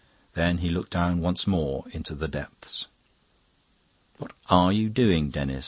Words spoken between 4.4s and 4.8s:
ARE